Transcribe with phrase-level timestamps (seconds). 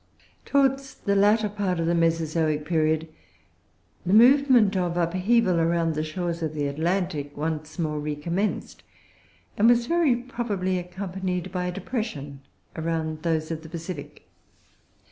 [0.45, 3.07] Towards the latter part of the Mesozoic period
[4.03, 8.81] the movement of upheaval around the shores of the Atlantic once more recommenced,
[9.57, 12.39] and was very probably accompanied by a depression
[12.75, 14.27] around those of the Pacific.